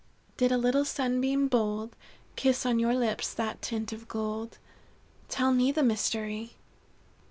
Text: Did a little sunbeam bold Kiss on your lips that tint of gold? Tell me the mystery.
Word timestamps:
Did 0.35 0.51
a 0.51 0.57
little 0.57 0.83
sunbeam 0.83 1.47
bold 1.47 1.95
Kiss 2.35 2.65
on 2.65 2.79
your 2.79 2.95
lips 2.95 3.35
that 3.35 3.61
tint 3.61 3.93
of 3.93 4.07
gold? 4.07 4.57
Tell 5.29 5.51
me 5.53 5.71
the 5.71 5.83
mystery. 5.83 6.53